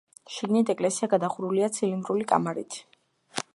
[0.35, 2.81] შიგნით ეკლესია გადახურულია ცილინდრული კამარით.